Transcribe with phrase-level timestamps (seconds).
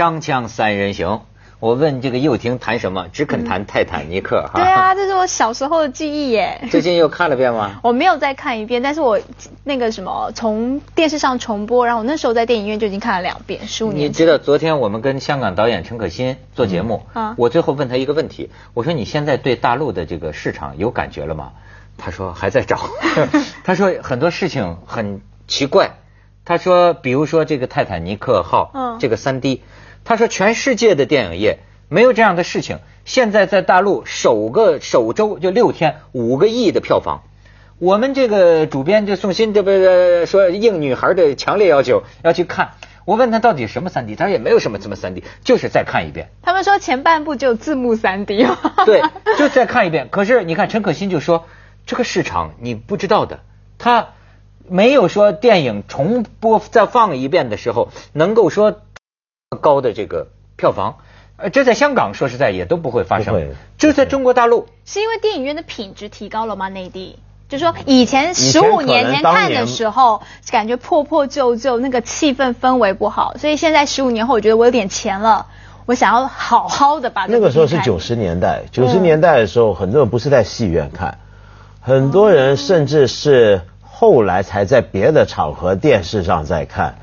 [0.00, 1.20] 锵锵三人行，
[1.58, 3.08] 我问这个佑婷谈什么？
[3.12, 4.52] 只肯谈泰坦尼克哈。
[4.54, 6.58] 对啊，这是我小时候的记忆耶。
[6.72, 7.72] 最近又看了遍吗？
[7.84, 9.20] 我没有再看一遍，但是我
[9.62, 14.08] 那个什么从电视上重播，然后我那时候在电影院就已经看了两遍，十五年。
[14.08, 21.52] 你知道昨天我们跟香港导演陈可辛做节目，啊我最后问他一个问题，我说你现在对大陆的这个市场有感觉了吗？
[21.98, 22.78] 他说还在找，
[23.64, 25.90] 他说很多事情很奇怪，
[26.46, 29.62] 他说比如说这个泰坦尼克号，嗯这个三 D，
[30.04, 37.22] 他说全世界的电影业没有这样的事情，现在在大陆首个首周就六天五个亿的票房。
[37.78, 42.72] 我们这个主编就宋鑫，这不是说应女孩的强烈要求要去看。
[43.06, 46.28] 我问他到底什么三 D，他说也没有什么什么三 D，就是再看一遍。
[46.42, 48.56] 他们说前半部就字幕三 D 哦。
[48.84, 49.02] 对，
[49.38, 50.08] 就再看一遍。
[50.10, 51.46] 可是你看陈可辛就说，
[51.86, 53.40] 这个市场你不知道的，
[53.78, 54.08] 他
[54.68, 58.82] 没有说电影重播再放一遍的时候能够说
[59.58, 60.94] 高的这个票房。
[61.36, 64.68] 呃，这在香港说实在也都不会发生不会，这在中国大陆。
[64.84, 66.68] 是因为电影院的品质提高了吗？
[66.68, 67.18] 内地？
[67.48, 75.46] 就说以前十五年前看的时候，感觉破破旧旧，那个气氛氛围不好，所以现在十五年后，我觉得我有点钱了，
[75.84, 81.18] 我想要好好的把这那个时候是九十年代，九十年代的时候，很多人不是在戏院看，
[81.80, 86.94] 很多人甚至是后来才在别的场合电视上在看。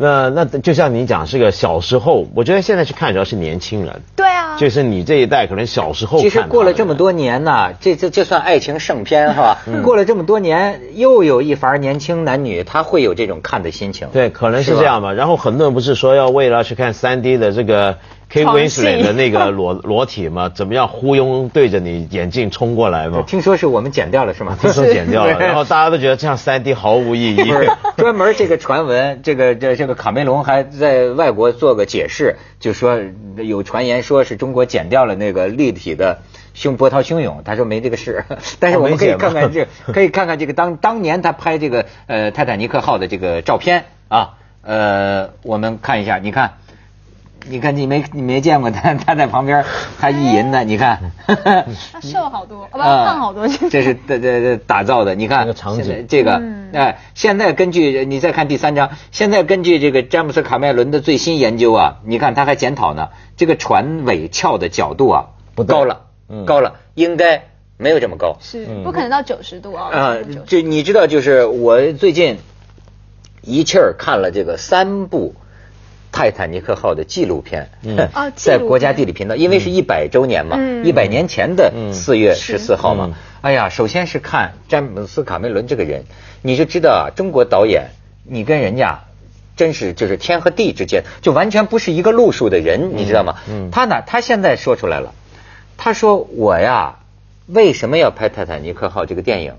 [0.00, 9.58] 那那就像你讲，是个小时候，我觉得现在去看主要是年轻人，对啊，就是你这一代可能小时候看其实过了这么多年呐，这这这算爱情圣片哈。
[9.66, 14.06] 嗯过了这么多年，又有一番年轻男女，他会有这种看的心情。
[14.12, 15.12] 对，可能是这样吧。
[15.12, 23.22] 然后很多人不是说要为了去看三 D 的这个 K 床戏 Winslet 的那个裸 裸体嘛，怎么样忽悠对着你眼镜冲过来嘛？
[23.26, 24.58] 听说是我们剪掉了是吗？
[24.60, 27.52] 听说剪掉了， 然后大家都觉得这样三 D 毫无意义。
[27.96, 33.00] 专门这个传闻，这个这这个卡梅隆还在外国做个解释，就说
[33.36, 36.18] 有传言说是中国剪掉了那个立体的
[36.52, 38.24] 胸波涛汹涌，他说没这个事，
[38.60, 46.58] 但是我们可以看看这可以看看这个当当年他拍这个呃泰坦尼克号的这个照片啊，呃我们看一下，你看。
[47.48, 49.64] 你看，你没你没见过他， 他在旁边
[49.98, 50.64] 还意淫呢。
[50.64, 53.46] 你看， 他瘦好多， 哦不啊胖好多。
[53.48, 67.44] 这是这这这打造的，你看那个场景这个嗯哎，现在根据你再看第三章，现在根据这个詹姆斯卡麦伦的最新研究啊，你看他还检讨呢，这个船尾翘的角度啊不高了，嗯高了，应该
[67.76, 68.36] 没有这么高。
[68.40, 69.88] 是嗯不可能到九十度啊。
[69.90, 72.38] 啊90，这你知道，就是我最近
[73.42, 75.34] 一气儿看了这个三部
[76.12, 83.14] 泰坦尼克号的纪录片，嗯 在国家地理频道，因为是一百周年嘛，嗯一百年前的嗯四月是十四号嘛嗯。
[83.40, 86.04] 哎呀，首先是看詹姆斯卡梅伦这个人，
[86.42, 87.90] 你就知道啊，中国导演，
[88.24, 89.00] 你跟人家。
[89.58, 93.34] 真是就是天和地之间，就完全不是一个路数的人，你知道吗？
[93.50, 95.14] 嗯他呢，他现在说出来了，
[95.76, 97.00] 他说我呀，
[97.48, 99.54] 为什么要拍《泰坦尼克号》这个电影？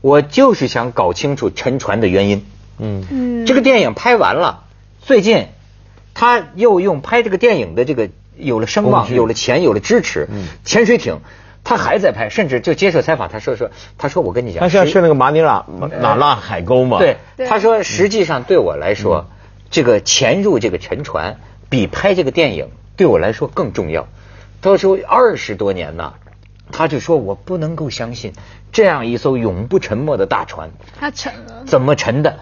[0.00, 2.44] 我就是想搞清楚沉船的原因。
[2.80, 4.64] 嗯，嗯这个电影拍完了，
[5.00, 5.46] 最近
[6.18, 11.20] 他又用拍这个电影的这个有了声望，有了钱，有了支持，嗯潜水艇。
[11.62, 16.98] 他还在拍，甚至就接受采访，他说说，他说我跟你讲，他是要实去那个马尼拉马马拉海沟嘛？
[17.00, 19.26] 对，对他说实际上对我来说，
[19.68, 21.38] 这个潜入这个沉船
[21.68, 24.06] 比拍这个电影对我来说更重要。
[24.62, 26.14] 他说二十多年呐，
[26.72, 28.32] 他就说我不能够相信
[28.72, 31.64] 这样一艘永不沉没的大船他沉了。
[31.66, 32.38] 怎么沉的。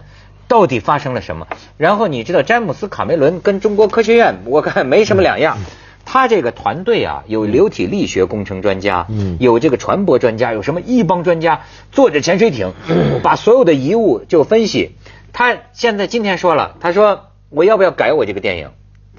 [0.48, 1.46] 到底发生了什么？
[1.76, 5.58] 然后你知道詹姆斯卡梅伦跟中国科学院，我看没什么两样。
[6.06, 11.62] 他这个团队啊，有流体力学工程专家，嗯有这个船舶专家，有什么一帮专家
[11.92, 12.74] 坐着潜水艇，
[13.24, 14.96] 把所有的遗物就分析。
[15.32, 18.70] 他现在今天说了，他说我要不要改我这个电影？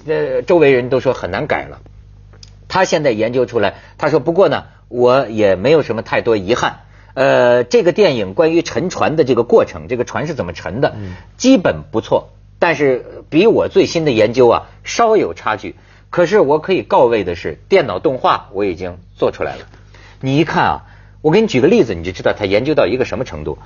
[0.06, 1.80] 呃，周围人都说很难改了。
[2.68, 6.82] 他现在研究出来，他说不过呢，我也没有什么太多遗憾。
[7.16, 10.94] 呃，这个电影关于沉船的这个过程，这个船是怎么沉的，
[11.38, 12.28] 基本不错，
[12.58, 15.76] 但是比我最新的研究啊稍有差距。
[16.10, 19.64] 可是我可以告慰的是，电脑动画我已经做出来了。
[20.20, 20.84] 你一看啊，
[21.22, 23.56] 我给你举个例子，你就知道他研究到一个什么程度。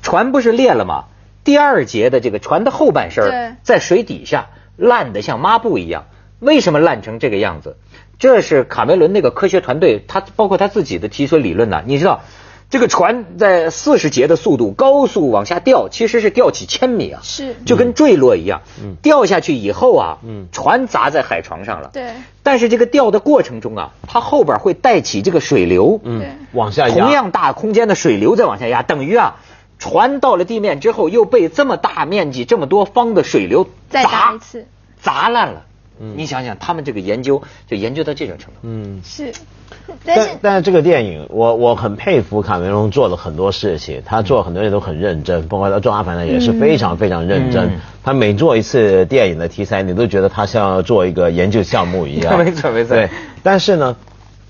[0.00, 1.04] 船不是裂了吗？
[1.44, 6.06] 第二节的这个船的后半身儿在水底下烂得像抹布一样。
[6.40, 7.76] 为什么烂成这个样子？
[8.18, 11.82] 这是卡梅伦那个科学团队，他包括他自己的提出理论呢。
[11.84, 12.22] 你知道，
[12.70, 18.60] 这个船在四十节的速度高速往下掉，其实是掉几千米啊，是就跟坠落一样。
[18.82, 21.88] 嗯掉下去以后啊，嗯船砸在海床上了。
[21.92, 22.10] 对
[22.42, 25.98] 但是这个掉的过程中啊，它后边会带起这个水流。
[26.02, 29.36] 嗯，往下压，同样大空间的水流再往下压，等于啊，
[29.78, 34.66] 船到了地面之后，又被这么大面积、这么多方的水流再砸一次。
[35.00, 35.62] 砸烂了。
[35.98, 38.60] 你想想，他们这个研究就研究到这种程度。
[38.62, 39.32] 嗯，是，
[40.04, 47.66] 但是但但是这个电影，我我很佩服卡梅隆做了很多事情，他做很多人都很认真，包括他做《阿凡达》也是非常非常认真。
[47.66, 52.38] 嗯他每做一次电影的题材，你都觉得他像要做一个研究项目一样。
[52.42, 53.10] 没错没错对，
[53.42, 53.96] 但是呢。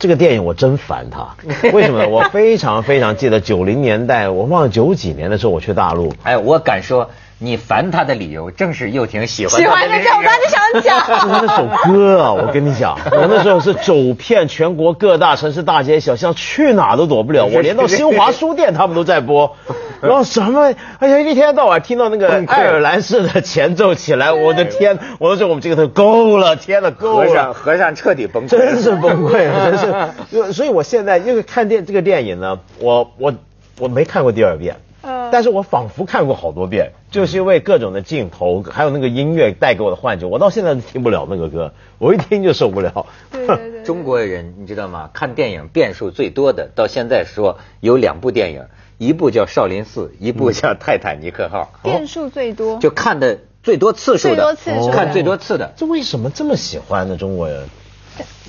[0.01, 1.35] 这个电影我真烦他，
[1.75, 2.09] 为什么呢？
[2.09, 10.99] 我非常非常记得九零年代，我忘了九几年的时候我去大陆，哎，我敢说，你烦他的理由正是又挺喜欢喜欢那个，我刚才就想讲。
[11.46, 17.46] 那首歌啊，我跟你讲，我那时候是走遍全国各大城市大街小巷，去哪都躲不了。
[17.46, 19.56] 我连到新华书店他们都在播，
[20.02, 27.55] 然后什么，哎呀，一天到晚听到那个爱尔兰式的前奏起来，我的天，我都说我们这个都够了，天呐，够了和尚。
[27.55, 29.94] 和尚彻底崩溃，真是崩溃了，真是。
[30.32, 33.32] 就所以，我现在因为看电这个电影呢，我我
[33.79, 34.88] 我没看过第二遍，嗯
[35.31, 43.07] 但是我仿佛看过好多遍，就是因为各种的镜头，还有那个音乐带给我的幻觉，我到现在都听不了那个歌，我一听就受不了。
[43.31, 45.11] 对对对，中国人你知道吗？
[45.13, 48.65] 看电影变数最多的，到现在说有两部电影，
[48.99, 52.79] 一部叫《少林寺》，一部叫《泰坦尼克号》，变数最多。
[52.79, 55.73] 就看的最多次数的，最多次数的看最多次的。
[55.77, 57.17] 这为什么这么喜欢呢？
[57.17, 57.69] 中国人？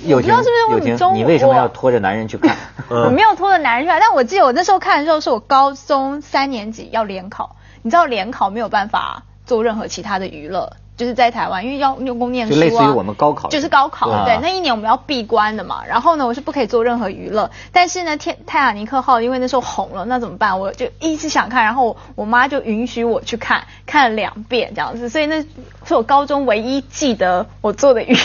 [0.04, 2.56] 有我不知道是不是我们中你为什么要拖着男人去看？
[2.90, 10.72] 嗯我没有拖着男人去看，但我记得我那时候看的时候，是我高中三年级要联考，你知道联考没有办法做任何其他的娱乐。
[10.96, 15.82] 就是在台湾，因为要用功念书啊，就类似于我们高考就是高考，对对，那一年我们要闭关的嘛。
[15.88, 17.50] 然后呢，我是不可以做任何娱乐。
[17.72, 20.60] 但是呢，天泰坦尼克号因为那时候红了，那怎么办？
[20.60, 25.08] 我就一直想看，然后我我妈就允许我去看，看了两遍这样子。
[25.08, 25.40] 所以那
[25.86, 28.20] 是我高中唯一记得我做的娱乐。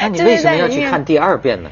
[0.00, 1.70] 那你 为什么要去看第二遍呢？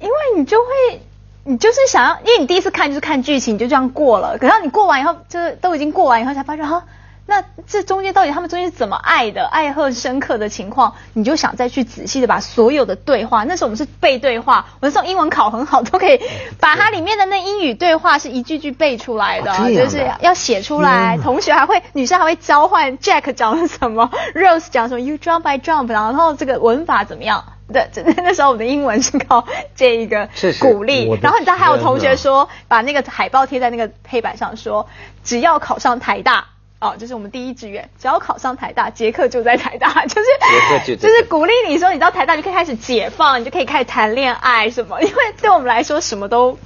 [0.00, 1.00] 因为你就会，
[1.44, 4.38] 你就是想要，因为你第一次看就是看剧情，你就这样过了。
[4.38, 6.84] 可是你过完以后，就是都已经过完以后，才发现哈，
[7.30, 16.18] 那这中间到底他们中间是怎么爱的，爱恨深刻的情况，你就想再去仔细的把所有的对话，那时候我们是背对话，我那时候英文考很好，都可以
[16.58, 21.18] 把它里面的那英语对话是一句句背出来的，就是要写出来。
[21.22, 27.44] 同学还会，女生还会交换 Jack 讲了什么，Rose 讲什么，You jump I jump，然后这个文法怎么样？
[27.70, 29.44] 对，那那时候我们的英文是靠
[29.76, 34.88] 这一个鼓励的，然后你知道还有同学说，把那个海报贴在那个黑板上说，
[35.22, 36.46] 只要考上台大。
[36.80, 46.56] 哦，这是我们第一志愿，只要考上台大，杰克就在台大， 就是就是鼓励你说，你到台大就可以开始解放，你就可以开始谈恋爱什么，因为对我们来说什么都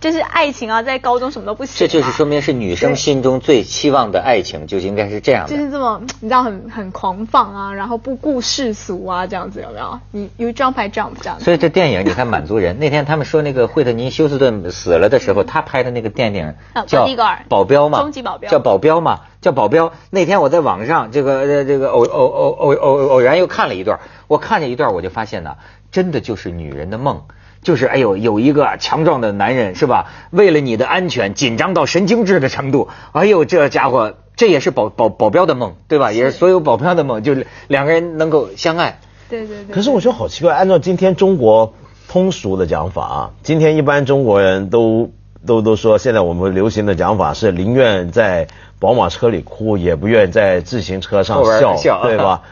[0.00, 5.54] 就是爱情啊，在高中什么都不行嘛，这就是说明是女生心中最期望的爱情，就应该是这样的。
[5.54, 10.00] 就是这么你知道很很狂放啊，然后不顾世俗啊，这样子有没有？
[10.10, 11.44] 你 you jump I jump 这样子。
[11.44, 12.78] 所以这电影你看满足人。
[12.78, 17.06] 那天他们说那个惠特尼休斯顿死了的时候，他拍的那个电影啊叫
[17.48, 19.92] 保镖》嘛，终极保镖叫保镖嘛，叫保镖。
[20.08, 25.56] 那天我在网上这个呃这个偶偶偶偶偶偶然又看了一段，我看了一段我就发现呢，
[25.92, 27.22] 真的就是女人的梦。
[27.62, 30.06] 就是哎呦，有一个强壮的男人是吧？
[30.30, 32.88] 为了你的安全，紧张到神经质的程度。
[33.12, 36.12] 哎呦，这家伙，这也是保保保镖的梦，对吧？
[36.12, 38.98] 也是所有保镖的梦，就是两个人能够相爱。
[39.28, 39.74] 对对对。
[39.74, 41.74] 可是我觉得好奇怪，按照今天中国
[42.08, 45.10] 通俗的讲法啊，今天一般中国人都
[45.46, 48.48] 都都说，现在我们流行的讲法是宁愿在
[48.78, 52.42] 宝马车里哭，也不愿在自行车上笑，笑对吧？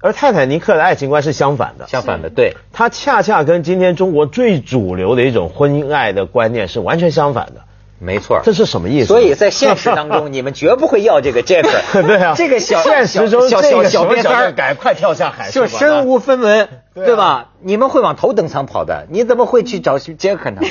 [0.00, 2.54] 而泰坦尼克的爱情观是相反的，相反的，对。
[2.72, 7.62] 它恰恰跟今天中国最主流的一种婚姻爱的观念是完全相反的。
[8.02, 9.08] 没错，这是什么意思？
[9.08, 11.62] 所以在现实当中， 你们绝不会要这个 Jack。
[12.06, 17.50] 对啊，这个小现实中小小这个小瘪三儿，赶快跳下海，就身无分文， 对吧？
[17.60, 20.62] 你们会往头等舱跑的，你怎么会去找 Jack 呢？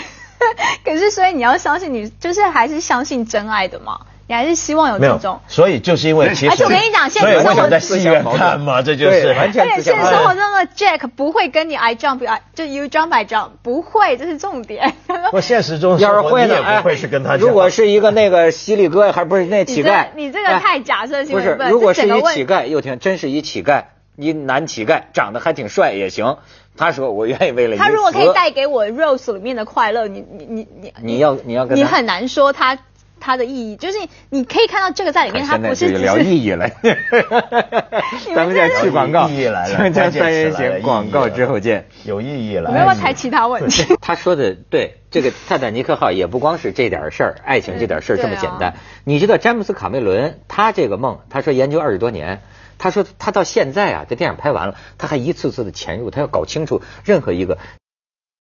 [0.83, 3.99] 可是，所以你要相信你，就是还是相信真爱的嘛？
[4.29, 14.93] 你还是希望有这种。，所以就是因为其实，而且我跟你讲现所以我实生活想在戏院看嘛，这就是对完全而且现实生活中的 Jack 不会跟你 I jump I 就 you jump I jump 不会，这是重点。
[15.33, 17.37] 我现实中要是会呢，不会是跟他。
[17.37, 26.37] 如果是一个那个犀利哥，还不是那乞丐，你这个哎太假设性不是了，如果是一乞丐，又听真是一乞丐，一男乞丐，长得还挺帅也行。
[26.77, 32.77] 他说我愿意为了一他如果可以带给我 Rose 里面的快乐，你你你你你要你要跟他你很难说他
[33.19, 33.97] 他的意义，就是
[34.29, 36.69] 你可以看到这个在里面，它现在不是只是意义了。
[38.35, 41.87] 咱们再去广告，意义来了三人行广告之后见。
[42.05, 42.69] 有意义了。
[42.69, 43.83] 我们要不要谈其他问题？
[44.01, 48.75] 他说的对，这个泰坦尼克号也不光是这点事儿，爱情这点事儿这么简单。
[49.03, 52.41] 你知道詹姆斯卡梅伦他这个梦，他说研究二十多年，
[52.77, 57.57] 他说他到现在啊，这电影拍完了，他还一次次的潜入，他要搞清楚任何一个。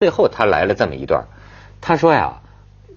[0.01, 1.25] 最后他来了这么一段，
[1.81, 2.41] 他说呀，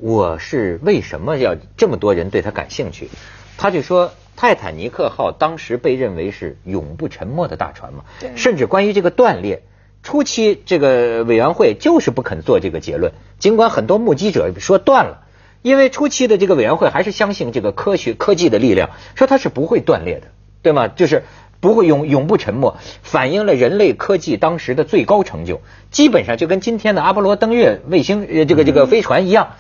[0.02, 3.08] 我是为什么要这么多人对他感兴趣？
[3.56, 9.62] 他就说泰坦尼克号当时被认为是永不沉没的大船嘛，对甚至关于这个断裂。
[10.02, 15.22] 初期这个委员会就是不肯做这个结论，尽管很多目击者说断了，
[15.62, 20.30] 因为初期的这个委员会还是相信这个科学科技的力量，说它是不会断裂的，
[20.64, 20.88] 对吗？
[20.88, 21.26] 就是
[21.60, 29.52] 不会永永不沉没，反映了人类科技当时的最高成就，基本上就跟今天的阿波罗登月卫星呃这个这个飞船一样，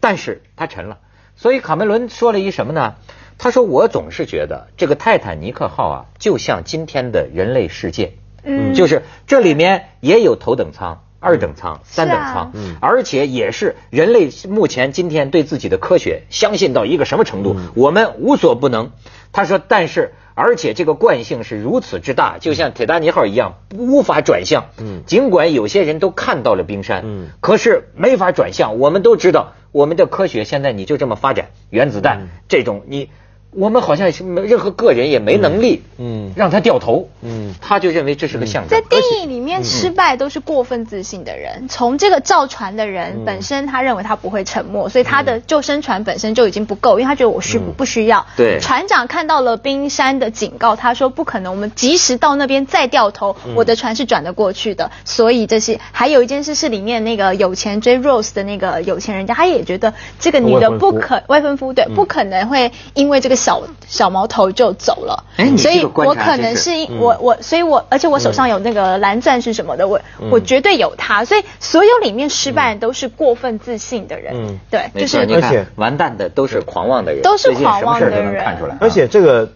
[0.00, 0.98] 但是它沉了。
[1.36, 2.94] 所以卡梅伦说了一什么呢？
[3.38, 8.12] 他说：“我总是觉得这个泰坦尼克号啊，就像今天的人类世界。”
[8.44, 18.92] 嗯就是这里面也有头等舱、二等舱、三等舱，嗯而且也是人类目前今天对自己的科学相信到一个什么程度，我们无所不能。
[19.32, 24.70] 他说，但是而且这个惯性是如此之大，就像铁达尼号一样，无法转向。
[24.78, 28.78] 嗯尽管有些人都看到了冰山，嗯可是没法转向。
[28.78, 33.10] 我们都知道，我们的科学现在你就这么发展，原子弹、这种你。
[33.52, 37.54] 我们好像是没任何个人也没能力，嗯让他掉头，嗯。
[37.60, 38.70] 他就认为这是个象征。
[38.70, 41.68] 在电影里面，失败都是过分自信的人。
[41.68, 48.24] 从这个造船的人本身，他认为他不会沉没，所以他的救生船本身就已经不够，因为他觉得我需不不需要。
[48.36, 48.58] 对。
[48.60, 54.90] 船长看到了冰山的警告，他说不可能，我们及时到那边再掉头，我的船是转得过去的。
[55.04, 65.24] 所以这些还有一件事是里面那个有钱追 Rose 的那个有钱人家，他也觉得这个女的不可未婚夫对，不可能会因为这个小小毛头就走了。
[65.36, 74.34] 哎你所以我可能是因我我，所以我而且我手上有那个蓝钻是什么的，我我绝对有它，所以所有里面失败的都是过分自信的人。
[74.36, 78.74] 嗯，对，就是而且完蛋的都是狂妄的人，都是狂妄的什么事儿都能人看出来。
[78.74, 78.78] 啊。
[78.80, 79.50] 而且这个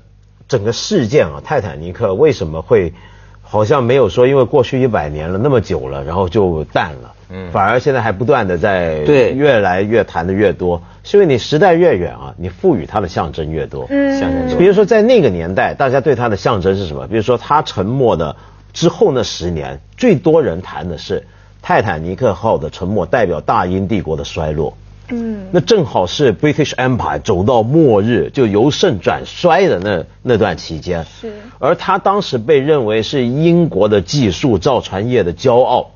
[0.49, 2.95] 整个事件啊，泰坦尼克为什么会
[3.55, 7.53] 好像没有说因为过去一百年了那么久了，然后就淡了，嗯。
[7.53, 9.31] 反而现在还不断的在对。
[9.31, 14.19] 越来越谈的越多，是因为你时代越远啊，你赋予它的象征越多，嗯。
[14.19, 14.59] 象征多。
[14.59, 17.07] 比如说在那个年代，大家对它的象征是什么？
[17.07, 18.35] 比如说它沉没的
[18.73, 21.25] 之后那十年，最多人谈的是
[21.63, 24.77] 泰坦尼克号的沉没代表大英帝国的衰落。
[25.09, 31.05] 嗯，那正好是 British Empire 走到末日，就由盛转衰的那那段期间。
[31.21, 35.91] 是而他当时被认为是英国的技术造船业的骄傲。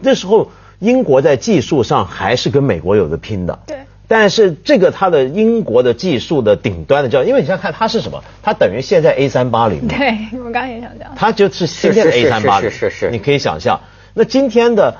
[0.00, 3.58] 那时候英国在技术上还是跟美国有的拼的。
[3.66, 3.76] 对。
[4.10, 8.24] 但是这个它的英国的技术的顶端的骄傲，因为你想想看它是什么？
[8.42, 9.86] 它等于现在 A 三八零。
[9.86, 9.98] 对
[10.38, 13.78] 我刚刚也想讲，它就是现在的 A 是三八零，是是是是你可以想象，
[14.14, 14.96] 那今天的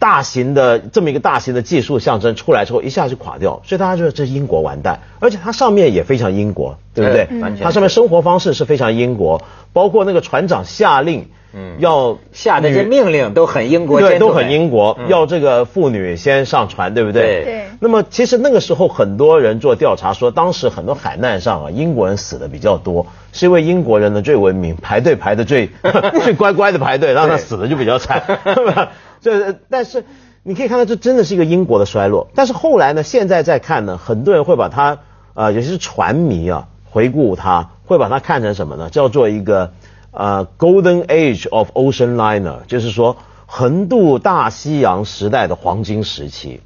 [0.00, 7.28] 大型的这么一个大型的技术象征出来之后，一下就垮掉，所以大家觉得这英国完蛋，而且它上面也非常英国，对不对？
[7.30, 9.42] 嗯完全它上面生活方式是非常英国，
[9.74, 17.22] 包括那个船长下令，嗯要下的这命令都很英国，对，都很英国，嗯要这个妇女先上船，对不对？
[17.22, 25.68] 对对那么其实那个时候很多人做调查说，当时很多海难上啊，英国人死的比较多，是因为英国人呢最文明，排队排的最
[26.24, 28.22] 最乖乖的排队，让他死的就比较惨。
[29.20, 30.04] 这但是
[30.42, 32.28] 你可以看到，这真的是一个英国的衰落。
[32.34, 34.98] 但是后来呢，现在再看呢，很多人会把它
[35.34, 38.88] 呃，尤其是船迷啊，回顾它，会把它看成什么呢？
[38.90, 39.72] 叫做一个
[40.10, 46.60] 呃 Golden Age of Ocean Liner，就是说横渡大西洋时代的黄金时期。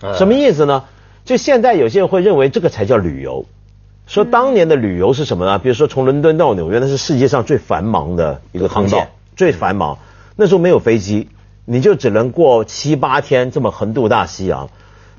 [0.00, 0.84] 呃什么意思呢？
[1.24, 3.44] 就现在有些人会认为这个才叫旅游，
[4.06, 5.58] 说当年的旅游是什么呢？
[5.58, 9.98] 比如说从伦敦到纽约，那是世界上最繁忙的一个航道航线，最繁忙。
[10.36, 11.28] 那时候没有飞机，
[11.64, 14.70] 你就只能过七八天这么横渡大西洋。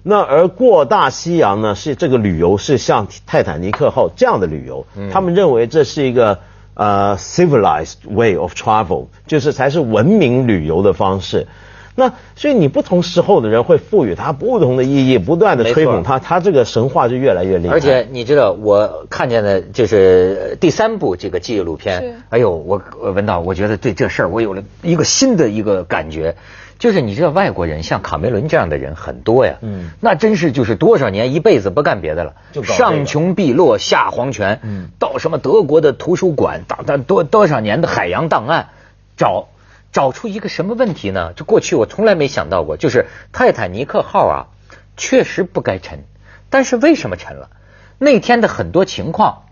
[0.04, 6.40] 那而过大西洋呢，是这个旅游是像泰坦尼克号这样的旅游，他们认为这是一个
[6.74, 11.48] 呃 civilized way of travel，就是才是文明旅游的方式。
[11.96, 17.74] 那所以你不同时候的人会赋予它不同的意义，不断的吹捧它，它这个神话就越来越厉害。
[17.74, 22.24] 而且你知道，我看见的就是第三部这个纪录是片。
[22.30, 26.38] 哎呦，我我文道，我觉得对这事儿我有了一个新的一个感觉，
[26.80, 29.58] 就是你知道外国人像卡梅伦这样的人很多呀。
[29.62, 38.70] 嗯那真是就是多少年一辈子不干别的了，就搞上穷碧落下黄泉，嗯到什么德国的图书馆，到到多多少年的海洋档案
[39.18, 39.50] 找。
[39.92, 41.34] 找出一个什么问题呢？
[41.34, 44.48] 就过去我从来没想到过，就是泰坦尼克号啊，
[44.96, 46.06] 确实不该沉，
[46.50, 47.50] 但是为什么沉了？
[47.98, 49.44] 那天的很多情况，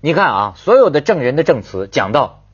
[0.00, 2.44] 你看啊，所有的证人的证词讲到，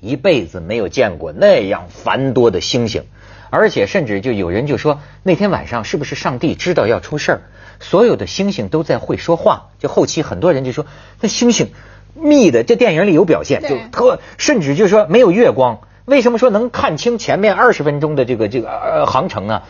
[0.00, 3.04] 一辈子没有见过那样繁多的星星，
[3.50, 7.40] 而且甚至就有人就说，那天晚上是不是上帝知道要出事儿，
[7.80, 9.70] 所有的星星都在会说话。
[9.80, 10.86] 就后期很多人就说，
[11.20, 11.72] 那星星
[12.14, 15.80] 密的，这电影里有表现，就特甚至就说没有月光。
[16.06, 19.62] 为什么说能看清前面二十分钟的这个这个呃航程呢？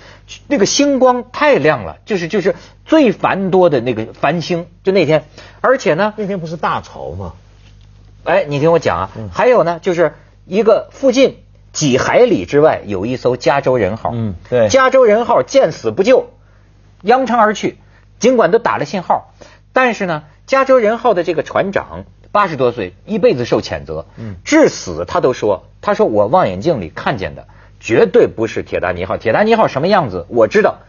[0.47, 5.25] 那个星光太亮了，就是就是最繁多的那个繁星，就那天，
[5.61, 7.33] 而且呢，那天不是大潮吗？
[8.25, 10.15] 哎，你听我讲啊，还有呢，就是
[10.45, 11.39] 一个附近
[11.73, 16.31] 几海里之外有一艘加州人号，嗯对加州人号见死不救，
[17.03, 17.79] 扬长而去。
[18.19, 19.35] 尽管都打了信号，
[19.75, 22.05] 但是呢，加州人号的这个船长
[22.37, 24.37] 八十多岁，一辈子受谴责，嗯。
[24.45, 27.47] 至死他都说，他说我望远镜里看见的
[27.81, 30.81] 绝对不是铁达尼号，铁达尼号什么样子我知道，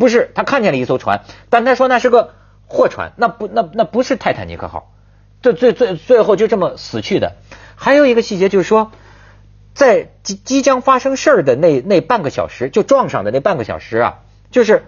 [0.00, 2.34] 不是他看见了一艘船，但他说那是个
[2.66, 4.92] 货船，那不那那不是泰坦尼克号，
[5.42, 7.34] 最最最最后就这么死去的。
[7.76, 8.90] 还有一个细节就是说，
[9.74, 14.18] 在即即将发生事儿的那那半个小时，就撞上的那半个小时啊，
[14.50, 14.82] 就是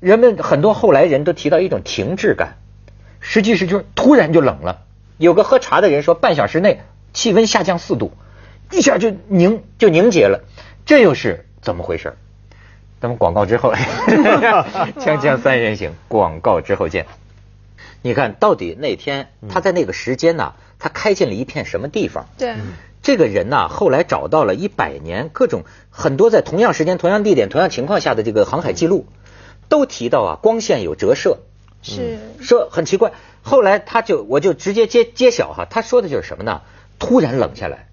[0.00, 2.56] 人们很多后来人都提到一种停滞感，
[3.20, 4.85] 实际是就是突然就冷了。
[5.18, 6.80] 有个喝茶的人说，半小时内
[7.12, 8.12] 气温下降四度，
[8.70, 10.44] 一下就凝就凝结了，
[10.84, 12.14] 这又是怎么回事？
[13.00, 13.72] 咱们广告之后，
[14.98, 17.06] 锵锵三人行，广告之后见。
[18.02, 22.26] 你看到底那天他在那个时间呐、他开进了一片什么地方？
[22.38, 22.54] 对，
[23.02, 29.06] 这个人呐、后来找到了一百年各种很多在同样时间、同样地点、同样情况下的这个航海记录，
[29.68, 31.38] 都提到啊，光线有折射，
[31.82, 33.12] 是说很奇怪。
[33.42, 36.62] 后来他就我就直接揭揭晓哈，他说的就是什么呢？
[36.98, 37.88] 突然冷下来，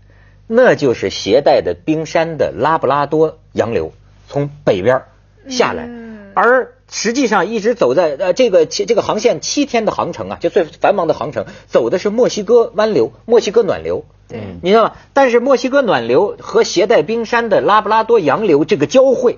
[0.47, 3.93] 那就是携带的冰山的拉布拉多洋流
[4.27, 5.03] 从北边
[5.47, 14.05] 下来，嗯而实际上一直走在呃这个这个航线七天的航程啊，就最繁忙的航程，走的是墨西哥湾流、墨西哥暖流。
[14.27, 14.93] 对你知道吗？
[15.13, 19.37] 但是墨西哥暖流和携带冰山的拉布拉多洋流这个交汇，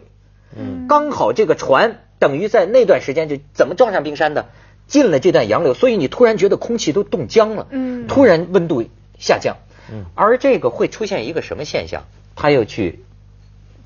[0.56, 4.50] 嗯刚好这个船等于在那段时间就怎么撞上冰山的，
[4.88, 8.08] 进了这段洋流，所以你突然觉得空气都冻僵了，嗯。
[8.08, 8.84] 突然温度
[9.20, 9.58] 下降，
[9.92, 10.06] 嗯。
[10.16, 12.06] 而这个会出现一个什么现象？
[12.36, 13.04] 他又去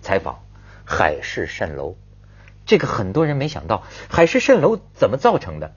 [0.02, 0.40] 采访
[0.86, 1.96] 海市蜃楼，
[2.66, 5.74] 这个很多人没想到，海市蜃楼怎么造成的？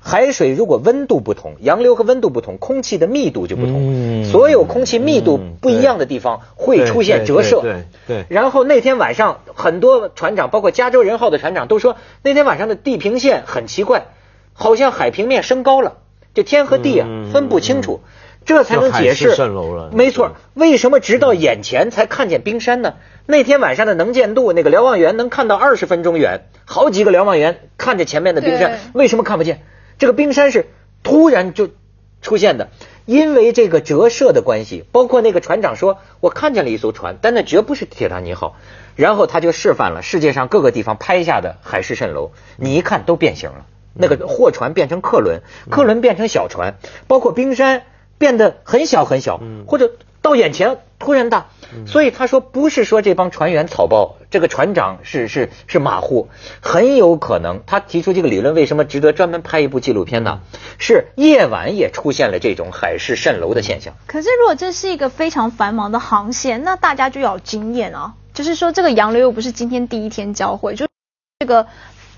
[0.00, 4.22] 海水如果温度不同，洋流和温度不同，空气的密度就不同。
[4.22, 7.60] 嗯所有空气密度嗯不一样的地方会出现折射。
[7.60, 14.06] 对对对对然后那天晚上，很多船长，包括加州人号的船长都说，那天晚上的地平线很奇怪，
[14.52, 15.98] 好像海平面升高了，
[16.34, 18.00] 就天和地啊嗯分不清楚，
[18.44, 22.94] 这才能解释海市蜃楼了没错，为什么直到眼前才看见冰山呢？
[23.26, 29.60] 那天晚上的能见度，那个瞭望员能看到二十分钟远，好几个瞭望员看着前面的冰山，为什么看不见？
[29.98, 30.66] 这个冰山是
[31.02, 31.68] 突然就
[32.22, 32.70] 出现的，
[33.04, 34.84] 因为这个折射的关系。
[34.92, 38.56] 包括那个船长说，我看见了一艘船，但那绝不是铁达尼号。
[38.96, 43.66] 然后他就示范了世界上各个地方拍下的海市蜃楼，你一看都变形了。
[43.94, 46.74] 那个货船变成客轮，客轮变成小船，
[47.06, 47.82] 包括冰山
[48.18, 51.48] 变得很小很小，或者到眼前突然大。
[51.86, 56.28] 所以他说，不是说这帮船员草包，这个船长是是是马虎，
[56.62, 60.40] 很有可能他提出这个理论，为什么值得专门拍一部纪录片呢？
[60.78, 63.94] 是夜晚也出现了这种海市蜃楼的现象。
[64.06, 68.14] 可是如果这是一个非常繁忙的航线，那大家就要有经验啊。
[68.32, 70.86] 就是说，这个洋流又不是今天第一天交汇，就
[71.40, 71.66] 这个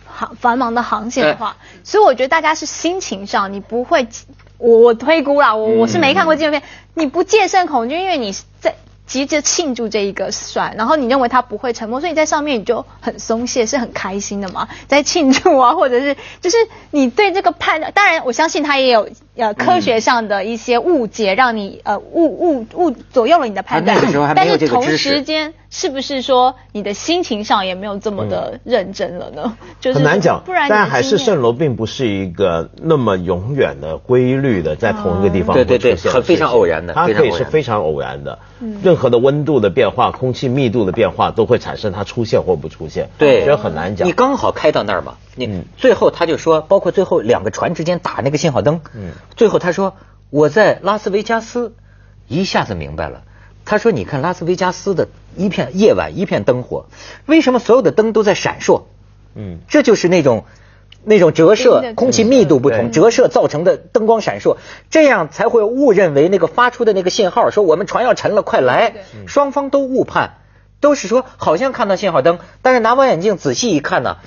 [0.06, 4.06] 航繁忙的航线的话，所以我觉得大家是心情上，你不会，
[4.58, 6.62] 我我推估啦，我我是没看过纪录片，
[6.94, 8.76] 你不戒慎恐惧，因为你在。
[9.10, 16.56] 急着庆祝这一个算，然后你认为他不会沉默，所以你在上面你就很松懈，是很开心的嘛，在庆祝啊，或者是就是
[16.92, 19.08] 你对这个判断，当然我相信他也有
[19.40, 23.96] 呃科学上的一些误解，让你呃误误误左右了你的判断。
[23.96, 29.56] 啊那时候还没有但是同这个知识时间是不是说你的心情上也没有这么的认真了呢？
[29.80, 38.38] 就是很难讲，不然但海市蜃楼并不是一个那么永远的、规律的，在同一个地方对对对很非常偶然的它可以是非常偶然的。
[38.82, 43.08] 任何的温度的变化、空气密度的变化，都会产生它出现或不出现。
[43.16, 44.06] 对，我觉得很难讲。
[44.06, 49.96] 你刚好开到那儿嘛，你、嗯最后他就说，包括最后两个船之间打那个信号灯，嗯最后他说
[50.30, 51.74] 我在拉斯维加斯
[52.28, 53.22] 一下子明白了。
[53.62, 56.86] 他说：“你看拉斯维加斯的一片夜晚一片灯火，
[57.26, 58.82] 为什么所有的灯都在闪烁？
[59.36, 60.44] 嗯，这就是那种
[61.04, 64.56] 那种折射，空气密度不同，折射造成的灯光闪烁，
[64.90, 68.94] 这样才会误认为那个发出的那个信号说我们船要沉了，快来。
[69.28, 70.38] 双方都误判，
[70.80, 74.20] 都是说好像看到信号灯，但是拿望远镜仔细一看呢，说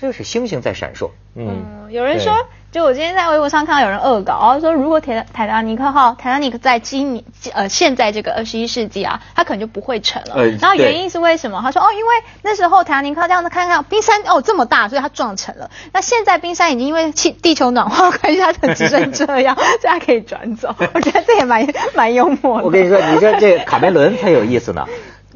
[0.00, 1.10] 这是星星在闪烁。
[1.34, 2.34] 嗯，嗯，有人说，
[2.72, 10.34] 就我今天在微博上看到有人恶搞，然后说如果铁泰坦尼克号、泰坦尼克在今年呃现在这个二十一世纪啊，它可能就不会沉了。
[10.34, 11.60] 呃然后原因是为什么？
[11.62, 15.70] 他说哦，因为那时候泰坦尼克这样子看看冰山哦这么大，所以它撞沉了。
[15.92, 20.74] 那现在冰山已经因为气地球暖化关系， 它只剩这样， 所以它可以转走。
[20.92, 21.64] 我觉得这也蛮
[21.94, 22.64] 蛮幽默的。
[22.64, 24.84] 我跟你说，你说这卡梅伦才有意思呢。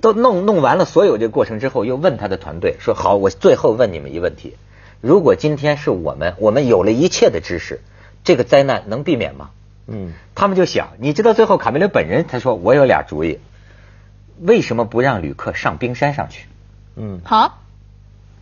[0.03, 4.57] 都弄弄完了所有这个过程之后，又问他的团队说：“好，我最后问你们一个问题：
[5.01, 7.81] 如果今天是我们，我们有了一切的知识，
[8.25, 9.51] 这个灾难能避免吗？”
[9.87, 13.39] 嗯，他们就想，你知道最后卡梅伦本人他说我有俩主意，
[14.41, 16.47] 为什么不让旅客上冰山上去？
[16.97, 17.61] 嗯，好，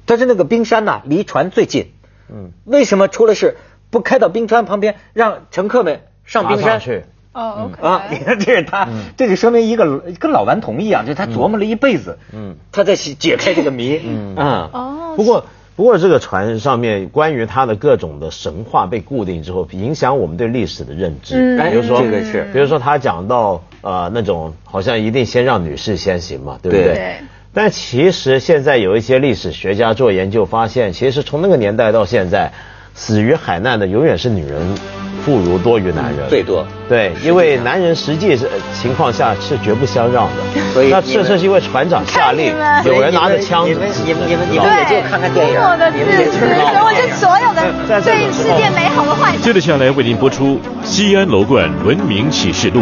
[0.07, 1.93] 但是那个冰山呐离船最近，
[2.29, 3.57] 嗯，为什么出了事
[3.91, 7.05] 不开到冰川旁边让乘客们上冰山去？
[7.33, 14.35] 哦，啊，你看这是他，这就说明一个跟老顽童一样，就他琢磨了一辈子，嗯，他在解开这个谜，嗯。
[14.37, 27.19] 啊，哦，不过不过这个船上面关于他的各种的神话被固定之后，影响我们对历史的认知，比如说这个是，比如说他讲到呃那种好像一定先让女士先行嘛，对不对？
[27.53, 32.53] 但其实现在有一些历史学家做研究发现，其实从那个年代到现在，
[32.95, 35.00] 死于海难的永远是女人。
[35.25, 38.49] 妇孺多于男人，最多对，因为男人实际是
[38.81, 42.55] 情况下是绝不相让的，所以那这是因为船长下令，
[42.85, 43.89] 有人拿着枪子，你们
[44.27, 45.99] 你们你们也就看看电影，我的自
[46.31, 46.47] 私，
[46.83, 49.41] 我就所有的对世界美好的幻想。
[49.41, 52.81] 接着下来为您播出《西安楼冠文明启示录》。